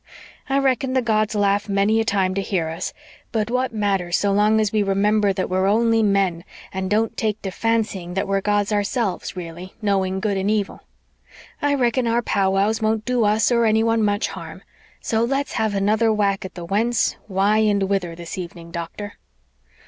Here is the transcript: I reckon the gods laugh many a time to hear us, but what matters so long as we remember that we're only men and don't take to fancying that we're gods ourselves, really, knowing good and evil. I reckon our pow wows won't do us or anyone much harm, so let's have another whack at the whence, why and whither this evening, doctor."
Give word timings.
I 0.49 0.57
reckon 0.57 0.93
the 0.93 1.01
gods 1.03 1.35
laugh 1.35 1.69
many 1.69 1.99
a 2.01 2.03
time 2.03 2.33
to 2.33 2.41
hear 2.41 2.69
us, 2.69 2.91
but 3.31 3.51
what 3.51 3.71
matters 3.71 4.17
so 4.17 4.31
long 4.31 4.59
as 4.59 4.71
we 4.71 4.81
remember 4.81 5.31
that 5.31 5.47
we're 5.47 5.67
only 5.67 6.01
men 6.01 6.43
and 6.73 6.89
don't 6.89 7.15
take 7.15 7.39
to 7.43 7.51
fancying 7.51 8.15
that 8.15 8.27
we're 8.27 8.41
gods 8.41 8.73
ourselves, 8.73 9.35
really, 9.35 9.75
knowing 9.79 10.19
good 10.19 10.37
and 10.37 10.49
evil. 10.49 10.81
I 11.61 11.75
reckon 11.75 12.07
our 12.07 12.23
pow 12.23 12.49
wows 12.49 12.81
won't 12.81 13.05
do 13.05 13.25
us 13.25 13.51
or 13.51 13.65
anyone 13.65 14.01
much 14.03 14.29
harm, 14.29 14.63
so 15.01 15.23
let's 15.23 15.51
have 15.51 15.75
another 15.75 16.11
whack 16.11 16.45
at 16.45 16.55
the 16.55 16.65
whence, 16.65 17.15
why 17.27 17.59
and 17.59 17.83
whither 17.83 18.15
this 18.15 18.39
evening, 18.39 18.71
doctor." 18.71 19.17